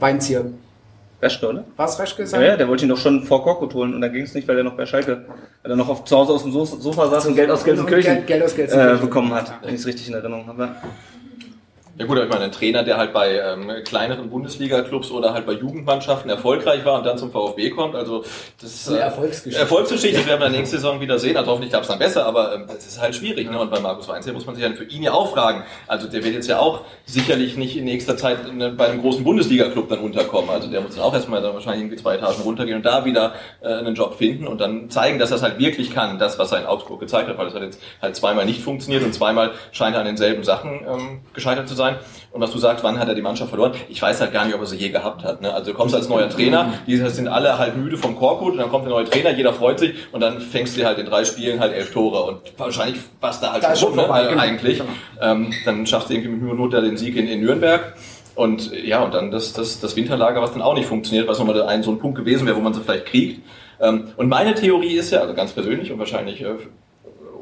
[0.00, 0.44] Weinzieher.
[1.22, 1.64] Reschke, oder?
[1.76, 2.42] War es Reschke sein?
[2.42, 4.46] Ja, ja, der wollte ihn doch schon vor Korkut holen und dann ging es nicht,
[4.46, 5.24] weil er noch bei Schalke,
[5.62, 8.26] weil er noch auf, zu Hause aus dem Sofa saß und Geld aus Gelsenkirchen, Geld,
[8.26, 8.98] Geld aus Gelsenkirchen.
[8.98, 10.74] Äh, bekommen hat, wenn ich es richtig in Erinnerung habe.
[11.96, 15.52] Ja gut, ich meine, ein Trainer, der halt bei ähm, kleineren Bundesliga-Clubs oder halt bei
[15.52, 18.24] Jugendmannschaften erfolgreich war und dann zum VfB kommt, also
[18.60, 19.60] das ist äh, Erfolgsgeschichte.
[19.60, 21.36] Erfolgsgeschichte, das werden wir nächste Saison wieder sehen.
[21.36, 23.48] Also hoffentlich klappt es dann besser, aber ähm, das ist halt schwierig.
[23.48, 23.56] Ne?
[23.60, 25.62] Und bei Markus Weinzel muss man sich dann für ihn ja auch fragen.
[25.86, 28.38] Also der wird jetzt ja auch sicherlich nicht in nächster Zeit
[28.76, 30.50] bei einem großen Bundesliga-Club dann unterkommen.
[30.50, 33.34] Also der muss dann auch erstmal dann wahrscheinlich irgendwie zwei Etagen runtergehen und da wieder
[33.60, 36.50] äh, einen Job finden und dann zeigen, dass er es halt wirklich kann, das, was
[36.50, 39.52] er in Augsburg gezeigt hat, weil das hat jetzt halt zweimal nicht funktioniert und zweimal
[39.70, 41.83] scheint er an denselben Sachen ähm, gescheitert zu sein.
[42.32, 43.72] Und was du sagst, wann hat er die Mannschaft verloren?
[43.88, 45.40] Ich weiß halt gar nicht, ob er sie je gehabt hat.
[45.40, 45.52] Ne?
[45.52, 48.70] Also du kommst als neuer Trainer, die sind alle halt müde vom Korkut und dann
[48.70, 51.60] kommt der neue Trainer, jeder freut sich und dann fängst du halt in drei Spielen
[51.60, 54.28] halt elf Tore und wahrscheinlich was da halt da schon vorbei, ne?
[54.30, 54.42] genau.
[54.42, 54.78] eigentlich.
[54.78, 54.90] Genau.
[55.20, 57.94] Ähm, dann schaffst du irgendwie mit und Not den Sieg in, in Nürnberg.
[58.34, 61.62] und ja, und dann das, das, das Winterlager, was dann auch nicht funktioniert, was nochmal
[61.62, 63.40] ein so ein Punkt gewesen wäre, wo man sie vielleicht kriegt.
[63.80, 66.54] Ähm, und meine Theorie ist ja, also ganz persönlich und wahrscheinlich äh,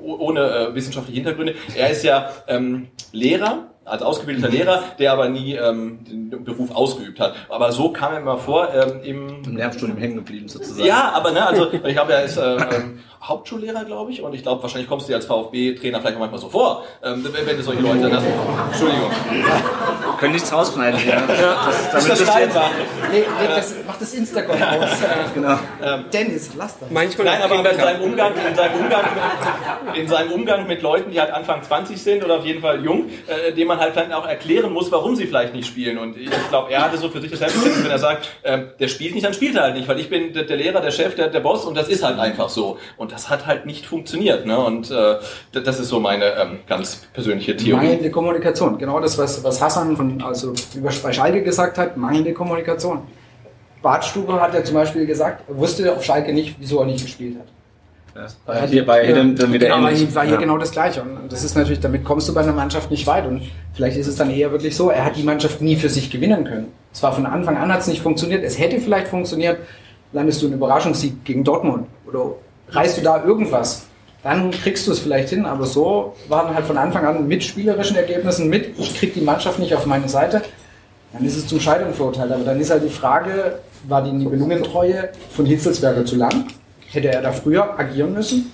[0.03, 5.55] ohne äh, wissenschaftliche Hintergründe, er ist ja ähm, Lehrer als ausgebildeter Lehrer, der aber nie
[5.55, 7.35] ähm, den Beruf ausgeübt hat.
[7.49, 10.87] Aber so kam er mir mal vor ähm, im, Im Lernstudium hängen geblieben sozusagen.
[10.87, 14.43] Ja, aber ne, also ich glaube, er ist äh, ähm, Hauptschullehrer, glaube ich, und ich
[14.43, 17.57] glaube, wahrscheinlich kommst du dir als VfB-Trainer vielleicht auch manchmal so vor, ähm, wenn, wenn
[17.57, 18.25] du solche Leute hast.
[18.71, 19.11] Entschuldigung.
[19.31, 21.01] Wir können nichts rausschneiden.
[21.07, 21.23] Ja.
[21.93, 22.71] Das, ist das scheinbar.
[23.11, 24.91] Nee, nee, das, mach das Instagram aus.
[25.35, 25.59] Genau.
[26.13, 26.91] Dennis, lass das.
[26.91, 29.05] Manchmal Nein, aber in seinem, Umgang, in, seinem Umgang,
[29.95, 33.09] in seinem Umgang mit Leuten, die halt Anfang 20 sind oder auf jeden Fall jung,
[33.27, 35.99] äh, dem man halt dann auch erklären muss, warum sie vielleicht nicht spielen.
[35.99, 38.89] Und ich glaube, er hatte so für sich das Selbstverständnis, wenn er sagt, ähm, der
[38.89, 41.15] spielt nicht, dann spielt er halt nicht, weil ich bin der, der Lehrer, der Chef,
[41.15, 42.79] der, der Boss und das ist halt einfach so.
[42.97, 44.47] Und das hat halt nicht funktioniert.
[44.47, 44.59] Ne?
[44.59, 45.17] Und äh,
[45.53, 47.87] das ist so meine ähm, ganz persönliche Theorie.
[47.87, 48.79] Mangelnde Kommunikation.
[48.79, 53.03] Genau das, was, was Hassan von, also über bei Schalke gesagt hat, mangelnde Kommunikation.
[53.81, 57.47] Bartstube hat ja zum Beispiel gesagt, wusste auf Schalke nicht, wieso er nicht gespielt hat.
[58.47, 60.15] Bei, hier bei Hidden dann wieder genau, ähnlich.
[60.15, 60.41] war hier Ja.
[60.41, 61.03] genau das Gleiche.
[61.03, 63.27] Und das ist natürlich, damit kommst du bei einer Mannschaft nicht weit.
[63.27, 66.11] Und vielleicht ist es dann eher wirklich so, er hat die Mannschaft nie für sich
[66.11, 66.69] gewinnen können.
[66.93, 68.45] Es war von Anfang an hat es nicht funktioniert.
[68.45, 69.59] Es hätte vielleicht funktioniert,
[70.13, 72.35] landest du einen Überraschungssieg gegen Dortmund oder
[72.69, 73.87] reißt du da irgendwas.
[74.23, 77.97] Dann kriegst du es vielleicht hin, aber so waren halt von Anfang an mit spielerischen
[77.97, 80.43] Ergebnissen mit, ich krieg die Mannschaft nicht auf meine Seite,
[81.13, 82.31] dann ist es zum Scheidung verurteilt.
[82.31, 86.45] Aber dann ist halt die Frage, war die Nibelungentreue von Hitzelsberger zu lang?
[86.93, 88.53] Hätte er da früher agieren müssen?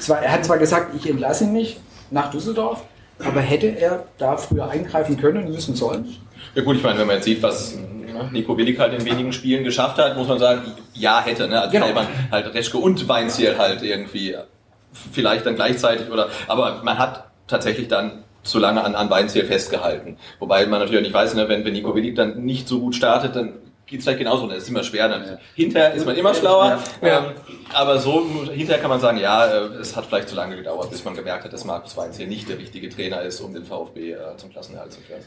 [0.00, 2.82] Zwar, er hat zwar gesagt, ich entlasse ihn nicht nach Düsseldorf,
[3.18, 6.16] aber hätte er da früher eingreifen können, müssen sollen?
[6.54, 9.32] Ja gut, ich meine, wenn man jetzt sieht, was ne, Nico Willig halt in wenigen
[9.32, 10.62] Spielen geschafft hat, muss man sagen,
[10.94, 11.46] ja hätte.
[11.46, 11.60] Ne?
[11.60, 11.86] Also Genau.
[11.86, 14.34] hätte man halt Reschke und Weinziel halt irgendwie
[15.12, 20.16] vielleicht dann gleichzeitig oder aber man hat tatsächlich dann so lange an, an Weinziel festgehalten.
[20.38, 22.94] Wobei man natürlich auch nicht weiß, ne, wenn, wenn Nico Willig dann nicht so gut
[22.94, 23.54] startet, dann
[23.92, 24.48] geht's vielleicht genauso.
[24.48, 25.08] Das ist immer schwer.
[25.08, 26.82] Dann Hinterher ist man immer schlauer.
[27.00, 27.18] Ja.
[27.18, 27.24] Ähm,
[27.72, 31.04] aber so hinterher kann man sagen, ja, äh, es hat vielleicht zu lange gedauert, bis
[31.04, 34.16] man gemerkt hat, dass Markus Weinziel nicht der richtige Trainer ist, um den VfB äh,
[34.36, 35.20] zum Klassenerhalt zu führen.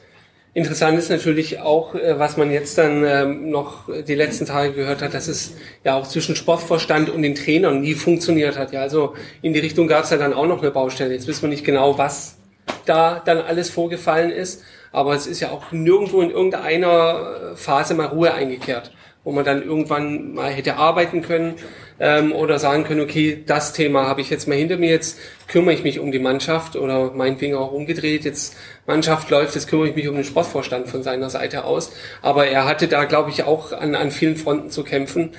[0.54, 5.02] Interessant ist natürlich auch, äh, was man jetzt dann ähm, noch die letzten Tage gehört
[5.02, 8.72] hat, dass es ja auch zwischen Sportvorstand und den Trainern nie funktioniert hat.
[8.72, 11.14] Ja, also in die Richtung gab es ja dann auch noch eine Baustelle.
[11.14, 12.38] Jetzt wissen wir nicht genau, was
[12.86, 14.64] da dann alles vorgefallen ist,
[14.96, 18.92] aber es ist ja auch nirgendwo in irgendeiner äh, Phase mal Ruhe eingekehrt,
[19.26, 21.56] wo man dann irgendwann mal hätte arbeiten können
[22.00, 25.74] ähm, oder sagen können, okay, das Thema habe ich jetzt mal hinter mir, jetzt kümmere
[25.74, 28.56] ich mich um die Mannschaft oder meinetwegen auch umgedreht, jetzt
[28.86, 31.92] Mannschaft läuft, jetzt kümmere ich mich um den Sportvorstand von seiner Seite aus.
[32.22, 35.32] Aber er hatte da, glaube ich, auch an, an vielen Fronten zu kämpfen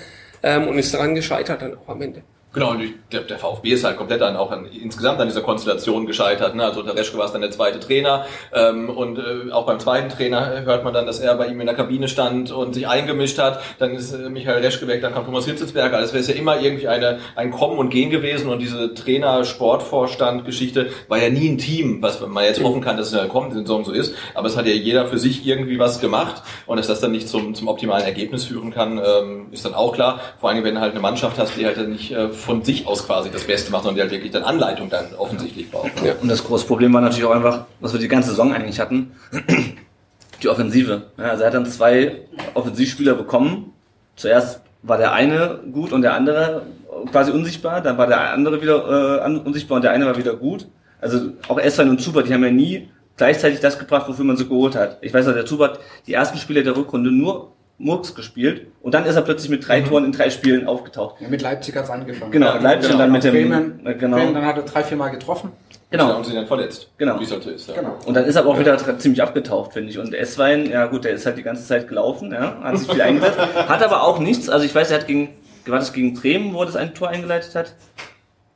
[0.43, 2.23] ähm, und ist daran gescheitert dann auch am Ende.
[2.57, 6.07] Genau, und der, der VfB ist halt komplett dann auch an, insgesamt an dieser Konstellation
[6.07, 6.55] gescheitert.
[6.55, 6.65] Ne?
[6.65, 10.09] Also der Reschke war es dann der zweite Trainer ähm, und äh, auch beim zweiten
[10.09, 13.39] Trainer hört man dann, dass er bei ihm in der Kabine stand und sich eingemischt
[13.39, 13.61] hat.
[13.79, 16.01] Dann ist äh, Michael Reschke weg, dann kam Thomas Hitzelsberger.
[16.01, 21.19] Das wäre ja immer irgendwie eine, ein Kommen und Gehen gewesen und diese Trainer-Sportvorstand-Geschichte war
[21.19, 23.85] ja nie ein Team, was man jetzt hoffen kann, dass es in der kommenden Saison
[23.85, 24.15] so ist.
[24.33, 27.29] Aber es hat ja jeder für sich irgendwie was gemacht und dass das dann nicht
[27.29, 30.21] zum, zum optimalen Ergebnis führen kann, ähm, ist dann auch klar.
[30.41, 32.87] Vor allem, wenn du halt eine Mannschaft hast, die halt dann nicht äh, von sich
[32.87, 35.91] aus quasi das Beste macht, sondern die halt wirklich dann Anleitung dann offensichtlich braucht.
[36.05, 36.15] Ja.
[36.23, 39.11] Und das große Problem war natürlich auch einfach, was wir die ganze Saison eigentlich hatten,
[40.43, 41.03] die Offensive.
[41.17, 42.23] Also er hat dann zwei
[42.55, 43.73] Offensivspieler bekommen.
[44.17, 46.63] Zuerst war der eine gut und der andere
[47.11, 50.35] quasi unsichtbar, dann war der andere wieder äh, un- unsichtbar und der eine war wieder
[50.35, 50.67] gut.
[51.01, 54.47] Also auch Eswein und Zuber, die haben ja nie gleichzeitig das gebracht, wofür man sie
[54.49, 54.99] geholt hat.
[55.03, 58.95] Ich weiß noch, der Zuber hat die ersten Spiele der Rückrunde nur Murks gespielt und
[58.95, 61.21] dann ist er plötzlich mit drei Toren in drei Spielen aufgetaucht.
[61.21, 62.31] Ja, mit Leipzig hat es angefangen.
[62.31, 64.17] Genau, Leipzig und dann mit dem Bremen, äh, genau.
[64.17, 65.53] Bremen, dann hat er drei, vier Mal getroffen.
[65.91, 66.17] Genau.
[66.17, 66.91] Und sie dann verletzt.
[66.99, 67.21] Genau.
[67.21, 67.69] Wie es halt so ist.
[67.69, 67.75] Ja.
[67.75, 67.97] Genau.
[68.05, 69.99] Und dann ist er aber auch wieder ziemlich abgetaucht, finde ich.
[69.99, 73.01] Und Esswein, ja gut, der ist halt die ganze Zeit gelaufen, ja, hat sich viel
[73.01, 74.49] eingesetzt, hat aber auch nichts.
[74.49, 75.29] Also ich weiß, er hat gegen,
[75.67, 77.75] war das gegen Bremen, wo er das ein Tor eingeleitet hat?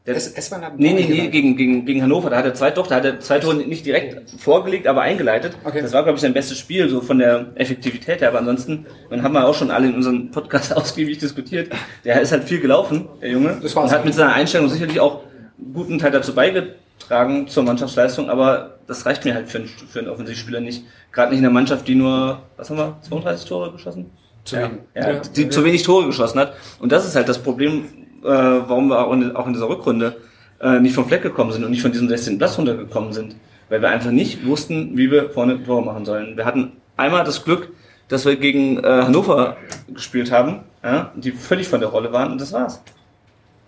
[0.06, 2.70] Der, Es, Eswein hat nee, nee, nee, gegen, gegen, gegen Hannover, da hat er zwei,
[2.70, 5.58] doch, da hat er zwei Tore nicht direkt vorgelegt, aber eingeleitet.
[5.62, 5.82] Okay.
[5.82, 8.28] Das war, glaube ich, sein bestes Spiel, so von der Effektivität her.
[8.28, 11.70] Aber ansonsten, dann haben wir auch schon alle in unserem Podcast ausgiebig diskutiert.
[12.04, 13.58] Der ist halt viel gelaufen, der Junge.
[13.62, 13.90] Das war's.
[13.90, 15.20] und hat mit seiner Einstellung sicherlich auch
[15.58, 19.98] einen guten Teil dazu beigetragen zur Mannschaftsleistung, aber das reicht mir halt für einen, für
[19.98, 20.84] einen Offensivspieler nicht.
[21.12, 24.10] Gerade nicht in einer Mannschaft, die nur, was haben wir, 32 Tore geschossen?
[24.44, 24.80] Zu ja, wenig.
[24.94, 26.54] ja, die zu wenig Tore geschossen hat.
[26.78, 27.84] Und das ist halt das Problem,
[28.22, 30.16] äh, warum wir auch in, auch in dieser Rückrunde
[30.60, 32.38] äh, nicht vom Fleck gekommen sind und nicht von diesem 16.
[32.38, 33.36] Platz runtergekommen sind.
[33.68, 36.36] Weil wir einfach nicht wussten, wie wir vorne Tore machen sollen.
[36.36, 37.68] Wir hatten einmal das Glück,
[38.08, 39.56] dass wir gegen äh, Hannover
[39.88, 42.82] gespielt haben, ja, die völlig von der Rolle waren und das war's.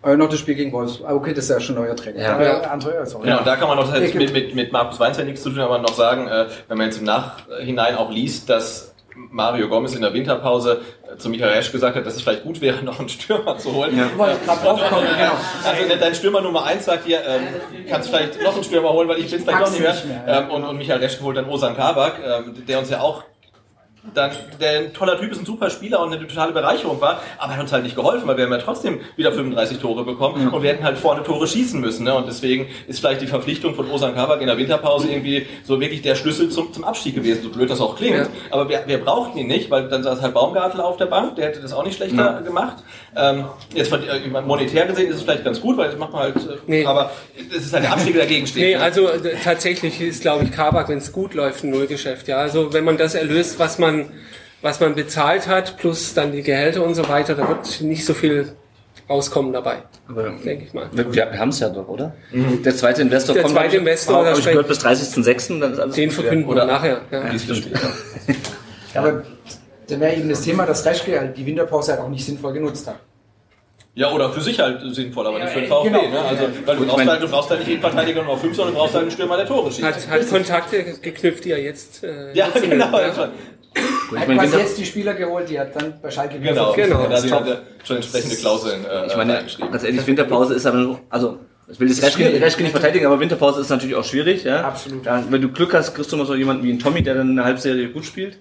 [0.03, 1.09] Aber noch das Spiel gegen Wolfsburg.
[1.09, 2.21] Ah, okay, das ist ja schon neuer Trainer.
[2.21, 2.41] Ja.
[2.41, 3.29] Äh, André, sorry.
[3.29, 5.43] Ja, und da kann man noch jetzt Ja, mit, mit, mit Markus Weinz ja nichts
[5.43, 9.69] zu tun, aber noch sagen, äh, wenn man jetzt im Nachhinein auch liest, dass Mario
[9.69, 12.83] Gomez in der Winterpause äh, zu Michael Resch gesagt hat, dass es vielleicht gut wäre,
[12.83, 13.95] noch einen Stürmer zu holen.
[13.95, 15.33] Ich wollte gerade draufkommen, genau.
[15.65, 17.43] Also dein Stürmer Nummer 1 sagt dir, ähm,
[17.89, 19.95] kannst vielleicht noch einen Stürmer holen, weil ich bin vielleicht noch nicht mehr.
[20.05, 20.41] mehr, ja.
[20.41, 23.25] ähm, und, und Michael Resch holt dann Osan Kabak, ähm, der uns ja auch
[24.15, 27.53] dann, der ein toller Typ ist, ein super Spieler und eine totale Bereicherung war, aber
[27.53, 30.49] er hat uns halt nicht geholfen, weil wir haben ja trotzdem wieder 35 Tore bekommen
[30.49, 32.05] und wir hätten halt vorne Tore schießen müssen.
[32.05, 32.15] Ne?
[32.15, 36.03] Und deswegen ist vielleicht die Verpflichtung von Osan Kabak in der Winterpause irgendwie so wirklich
[36.03, 38.17] der Schlüssel zum, zum Abstieg gewesen, so blöd das auch klingt.
[38.17, 38.27] Ja.
[38.51, 41.47] Aber wir, wir brauchten ihn nicht, weil dann saß halt Baumgartel auf der Bank, der
[41.47, 42.83] hätte das auch nicht schlechter gemacht.
[43.15, 46.37] Ähm, jetzt äh, monetär gesehen ist es vielleicht ganz gut, weil das macht man halt,
[46.37, 46.87] äh, Nee.
[46.87, 47.11] aber
[47.55, 48.63] es ist halt der Abstieg, der dagegen steht.
[48.63, 48.83] Nee, ne?
[48.83, 52.27] also äh, tatsächlich ist, glaube ich, Kabak, wenn es gut läuft, ein Nullgeschäft.
[52.29, 53.92] Ja, also wenn man das erlöst, was man,
[54.63, 58.15] was man bezahlt hat, plus dann die Gehälter und so weiter, da wird nicht so
[58.15, 58.53] viel
[59.11, 59.79] rauskommen dabei,
[60.09, 60.89] Aber denke ich mal.
[60.93, 62.15] wir, wir haben es ja doch, oder?
[62.33, 65.61] Der zweite Investor Der kommt, zweite glaub ich, Investor, da ich gehört, bis 30.06.
[65.61, 67.01] Dann ist alles Den verkünden Oder- wir nachher.
[67.11, 67.27] Ja.
[67.27, 67.33] Ja.
[68.95, 69.23] Ja, aber
[69.89, 72.87] dann wäre eben das Thema, dass Reschke halt die Winterpause halt auch nicht sinnvoll genutzt
[72.87, 72.97] hat.
[73.95, 75.89] Ja, oder für sich halt sinnvoll, aber nicht für den Ja, VfB.
[75.91, 76.09] genau.
[76.09, 76.21] Ne?
[76.21, 78.81] Also, weil du brauchst, halt, du brauchst halt nicht jeden Verteidiger Nummer 5, sondern du
[78.81, 79.83] brauchst halt einen Stürmer, der Tore schießt.
[79.85, 82.99] Hat, hat Kontakte geknüpft, die er jetzt äh, ja, genau.
[82.99, 83.31] ja.
[84.15, 86.53] Er ich hat meine, Winter, jetzt die Spieler geholt, die hat dann bei Schalke wieder
[86.53, 86.73] Genau.
[86.73, 87.07] Genau.
[87.09, 91.01] Da hat er schon entsprechende Klauseln äh, ich meine, ganz ehrlich, Winterpause ist aber noch,
[91.11, 92.03] also, ich will das.
[92.03, 94.63] Reschke nicht verteidigen, aber Winterpause ist natürlich auch schwierig, ja.
[94.65, 95.07] Absolut.
[95.07, 97.31] Ja, wenn du Glück hast, kriegst du mal so jemanden wie einen Tommy, der dann
[97.31, 98.39] eine Halbserie gut spielt.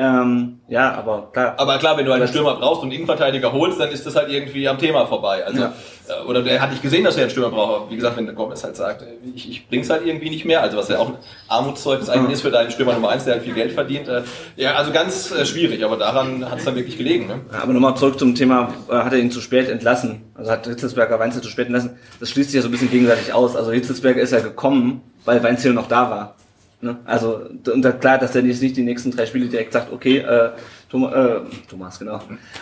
[0.00, 1.54] Ähm, ja, aber klar.
[1.58, 4.30] Aber klar, wenn du einen Stürmer brauchst und einen Innenverteidiger holst, dann ist das halt
[4.30, 5.44] irgendwie am Thema vorbei.
[5.44, 5.72] Also, Ja.
[6.08, 7.74] äh, oder der hat nicht gesehen, dass er einen Stürmer braucht.
[7.82, 10.44] Aber Wie gesagt, wenn der Gomez halt sagt, äh, ich, ich bring's halt irgendwie nicht
[10.44, 11.16] mehr, also was ja auch ein
[11.48, 14.06] Armutszeugnis eigentlich ist für deinen Stürmer Nummer eins, der halt viel Geld verdient.
[14.06, 14.22] Äh,
[14.54, 17.26] ja, also ganz schwierig, aber daran hat es dann wirklich gelegen.
[17.26, 17.40] Ne?
[17.52, 20.22] Ja, Aber nochmal zurück zum Thema, hat er ihn zu spät entlassen?
[20.36, 21.96] Also hat Hitzelsberger Weinzel zu spät entlassen?
[22.20, 23.56] Das schließt sich ja so ein bisschen gegenseitig aus.
[23.56, 26.36] Also Hitzelsberger ist ja gekommen, weil Weinzel noch da war.
[26.80, 26.96] Ne?
[27.04, 27.40] Also,
[27.72, 30.50] und da, klar, dass er jetzt nicht die nächsten drei Spiele direkt sagt, okay, äh,
[30.88, 32.20] Thomas, äh, Thomas, genau.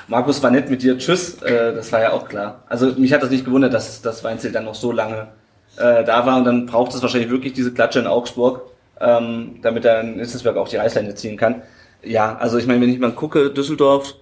[0.08, 2.62] Markus war nett mit dir, tschüss, äh, das war ja auch klar.
[2.68, 5.28] Also mich hat das nicht gewundert, dass, dass Weinzel dann noch so lange
[5.76, 8.62] äh, da war und dann braucht es wahrscheinlich wirklich diese Klatsche in Augsburg,
[9.00, 11.62] ähm, damit er in Hitzelsberger auch die Reißleine ziehen kann.
[12.02, 14.14] Ja, also ich meine, wenn ich mal gucke, Düsseldorf,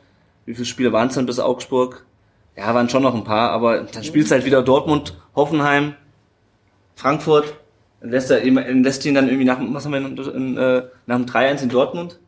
[0.45, 2.05] wie viele Spiele waren es dann bis Augsburg?
[2.57, 5.95] Ja, waren schon noch ein paar, aber dann spielst du halt wieder Dortmund, Hoffenheim,
[6.97, 7.55] Frankfurt,
[8.05, 11.17] lässt er eben, lässt ihn dann irgendwie nach, was haben wir in, in, äh, nach
[11.17, 12.19] dem 3-1 in Dortmund?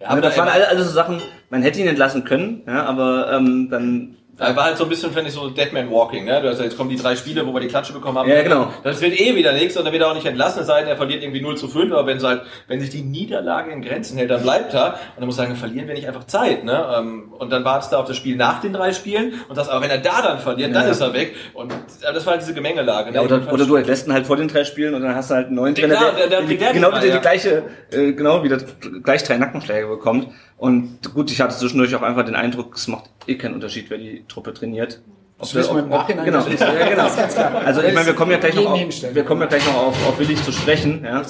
[0.00, 3.32] Ja, aber das waren alle, alle so Sachen, man hätte ihn entlassen können, ja, aber
[3.32, 6.24] ähm, dann Er war halt so ein bisschen, finde ich, so Deadman Walking.
[6.26, 6.42] Ne?
[6.42, 8.28] Du hast ja, jetzt kommen die drei Spiele, wo wir die Klatsche bekommen haben.
[8.28, 8.70] Ja, genau.
[8.84, 10.88] Das wird eh wieder nichts und dann wird er auch nicht entlassen, es sei denn,
[10.88, 14.18] er verliert irgendwie 0 zu 5, aber wenn, halt, wenn sich die Niederlage in Grenzen
[14.18, 14.86] hält, dann bleibt er.
[14.94, 16.64] Und dann muss ich sagen, verlieren wir nicht einfach Zeit.
[16.64, 16.86] Ne?
[16.98, 19.82] Ähm, Und dann wartest du auf das Spiel nach den drei Spielen und sagst, aber
[19.82, 20.90] wenn er da dann verliert, dann Ja.
[20.90, 21.34] ist er weg.
[21.54, 21.76] Und äh,
[22.12, 23.10] das war halt diese Gemengelage.
[23.10, 23.16] Ne?
[23.16, 25.34] Ja, oder, oder du entlässt ihn halt vor den drei Spielen und dann hast du
[25.34, 27.62] halt einen neuen Ja, Trainer, klar, der, der- der kriegt der genau die die gleiche,
[27.90, 28.58] äh, genau wieder
[29.02, 30.28] gleich drei Nackenschläge bekommt.
[30.58, 33.98] Und gut, ich hatte zwischendurch auch einfach den Eindruck, es macht eh keinen Unterschied, wer
[33.98, 35.00] die Truppe trainiert.
[35.38, 36.24] Ob Das wir im Nachhinein.
[36.24, 36.46] Genau.
[36.46, 37.08] Ja, genau.
[37.62, 40.08] Also ich meine, wir kommen ja gleich noch auf, wir kommen ja gleich noch auf,
[40.08, 41.04] auf Willig zu sprechen.
[41.04, 41.22] Ja.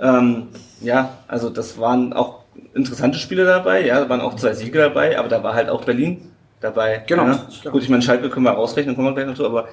[0.00, 0.46] Ähm,
[0.80, 5.18] ja, also das waren auch interessante Spiele dabei, ja, da waren auch zwei Siege dabei,
[5.18, 7.02] aber da war halt auch Berlin dabei.
[7.08, 7.26] Genau.
[7.26, 7.46] Ja.
[7.62, 7.72] Genau.
[7.72, 9.68] Gut, ich meine, Schalke können wir rausrechnen, kommen wir gleich noch zu, aber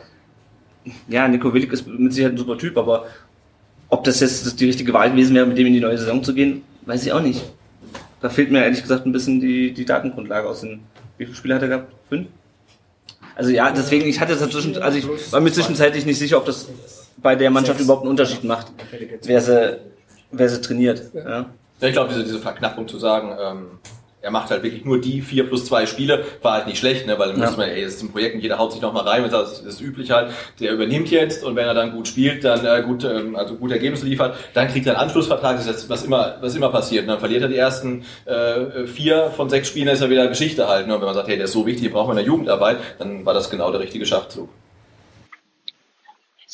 [1.08, 3.06] ja, Nico Willig ist mit Sicherheit ein super Typ, aber
[3.90, 6.34] ob das jetzt die richtige Wahl gewesen wäre, mit dem in die neue Saison zu
[6.34, 7.44] gehen, weiß ich auch nicht.
[8.26, 10.80] Da fehlt mir ehrlich gesagt ein bisschen die, die Datengrundlage aus den.
[11.20, 11.94] Wie viele Spiele hat er gehabt?
[12.10, 12.28] Fünf?
[13.36, 16.68] Also ja, deswegen, ich hatte dazwischen, also ich war mir zwischenzeitlich nicht sicher, ob das
[17.18, 18.72] bei der Mannschaft überhaupt einen Unterschied macht,
[19.26, 19.78] wer sie,
[20.32, 21.04] wer sie trainiert.
[21.14, 21.46] Ja.
[21.82, 23.68] Ja, ich glaube, diese, diese Verknappung zu sagen, ähm,
[24.26, 27.20] er macht halt wirklich nur die vier plus zwei Spiele, war halt nicht schlecht, ne?
[27.20, 27.46] weil dann Ja.
[27.46, 29.82] muss man, ey, das ist ein Projekt und jeder haut sich nochmal rein, das ist,
[29.82, 33.36] üblich halt, der übernimmt jetzt und wenn er dann gut spielt, dann äh, gut, ähm,
[33.36, 36.56] also gut Ergebnis liefert, dann kriegt er einen Anschlussvertrag, das ist jetzt, was immer, was
[36.56, 37.04] immer passiert.
[37.04, 40.28] Und dann verliert er die ersten äh, vier von sechs Spielen, dann ist er wieder
[40.28, 40.88] Geschichte halt.
[40.88, 40.96] Ne?
[40.96, 42.78] Und wenn man sagt, hey, der ist so wichtig, den brauchen wir in der Jugendarbeit,
[42.98, 44.50] dann war das genau der richtige Schachzug.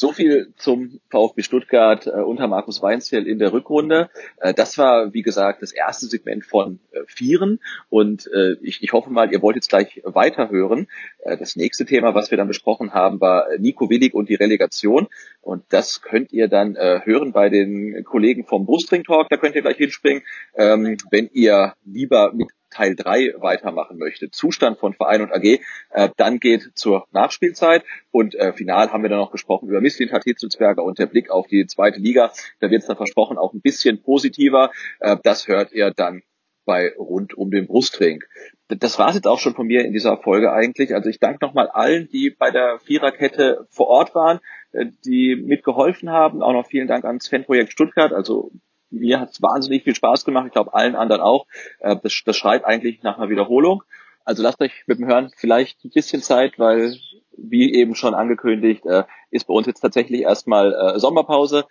[0.02, 4.10] So viel zum VfB Stuttgart äh, unter Markus Weinzierl in der Rückrunde.
[4.38, 7.60] Äh, das war, wie gesagt, das erste Segment von äh, Vieren.
[7.92, 10.88] Und äh, ich, ich hoffe mal, ihr wollt jetzt gleich weiterhören.
[11.20, 15.08] Äh, das nächste Thema, was wir dann besprochen haben, war Nico Willig und die Relegation.
[15.40, 19.30] Und das könnt ihr dann äh, hören bei den Kollegen vom Brustring Talk.
[19.30, 20.24] Da könnt ihr gleich hinspringen.
[20.56, 25.60] Ähm, wenn ihr lieber mit Teil 3 weitermachen möchte, Zustand von Verein und AG,
[25.92, 30.12] äh, dann geht zur Nachspielzeit und äh, final haben wir dann noch gesprochen über Misslint
[30.12, 32.32] Hitzelsberger und der Blick auf die zweite Liga.
[32.60, 34.72] Da wird es dann versprochen auch ein bisschen positiver.
[35.00, 36.24] Äh, das hört ihr dann
[36.66, 38.24] bei rund um den Brustring.
[38.68, 40.94] das war es jetzt auch schon von mir in dieser Folge eigentlich.
[40.94, 44.40] Also ich danke nochmal allen, die bei der Viererkette vor Ort waren,
[44.72, 46.42] äh, die mitgeholfen haben.
[46.42, 48.14] Auch noch vielen Dank ans Fanprojekt Stuttgart.
[48.14, 48.52] Also
[48.92, 50.48] mir hat es wahnsinnig viel Spaß gemacht.
[50.48, 51.48] Ich glaube allen anderen auch.
[51.80, 53.84] Äh, das, das schreit eigentlich nach einer Wiederholung.
[54.24, 56.96] Also lasst euch mit dem Hören vielleicht ein bisschen Zeit, weil
[57.38, 61.66] wie eben schon angekündigt, äh, ist bei uns jetzt tatsächlich erstmal äh, Sommerpause.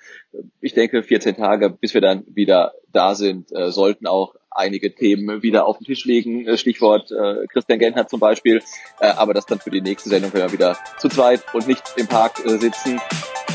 [0.61, 5.43] Ich denke, 14 Tage, bis wir dann wieder da sind, äh, sollten auch einige Themen
[5.43, 6.47] wieder auf den Tisch liegen.
[6.47, 8.63] Äh, Stichwort äh, Christian Gentner zum Beispiel.
[9.01, 11.83] Äh, aber das dann für die nächste Sendung, wenn wir wieder zu zweit und nicht
[11.97, 13.01] im Park äh, sitzen.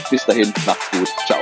[0.10, 1.10] Bis dahin, macht's gut.
[1.25, 1.39] Ciao.